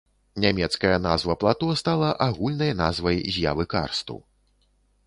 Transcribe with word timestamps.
Нямецкая 0.43 0.93
назва 1.03 1.35
плато 1.43 1.69
стала 1.83 2.09
агульнай 2.27 2.73
назвай 2.83 3.25
з'явы 3.39 3.71
карсту. 3.77 4.23